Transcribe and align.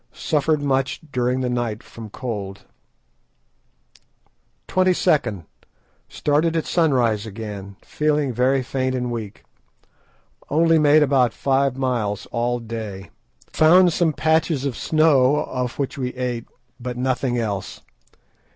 Suffered 0.13 0.63
much 0.63 0.99
during 1.11 1.41
the 1.41 1.47
night 1.49 1.83
from 1.83 2.09
cold. 2.09 2.65
"22nd.—Started 4.67 6.55
at 6.57 6.65
sunrise 6.65 7.27
again, 7.27 7.75
feeling 7.83 8.33
very 8.33 8.63
faint 8.63 8.95
and 8.95 9.11
weak. 9.11 9.43
Only 10.49 10.79
made 10.79 11.03
about 11.03 11.33
five 11.35 11.77
miles 11.77 12.25
all 12.31 12.57
day; 12.57 13.11
found 13.45 13.93
some 13.93 14.11
patches 14.11 14.65
of 14.65 14.75
snow, 14.75 15.35
of 15.43 15.77
which 15.77 15.99
we 15.99 16.15
ate, 16.15 16.47
but 16.79 16.97
nothing 16.97 17.37
else. 17.37 17.81